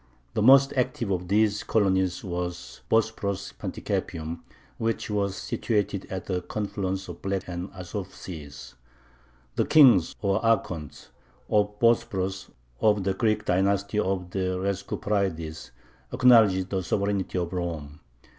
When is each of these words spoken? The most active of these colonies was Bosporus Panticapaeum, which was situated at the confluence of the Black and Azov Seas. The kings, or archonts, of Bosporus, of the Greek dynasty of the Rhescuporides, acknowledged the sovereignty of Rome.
The 0.33 0.41
most 0.41 0.73
active 0.75 1.11
of 1.11 1.27
these 1.27 1.61
colonies 1.61 2.23
was 2.23 2.81
Bosporus 2.89 3.53
Panticapaeum, 3.53 4.41
which 4.79 5.11
was 5.11 5.35
situated 5.35 6.07
at 6.09 6.25
the 6.25 6.41
confluence 6.41 7.07
of 7.07 7.17
the 7.17 7.21
Black 7.29 7.47
and 7.47 7.69
Azov 7.75 8.11
Seas. 8.11 8.73
The 9.57 9.65
kings, 9.65 10.15
or 10.19 10.41
archonts, 10.41 11.09
of 11.51 11.77
Bosporus, 11.77 12.49
of 12.79 13.03
the 13.03 13.13
Greek 13.13 13.45
dynasty 13.45 13.99
of 13.99 14.31
the 14.31 14.57
Rhescuporides, 14.59 15.69
acknowledged 16.11 16.71
the 16.71 16.81
sovereignty 16.81 17.37
of 17.37 17.53
Rome. 17.53 17.99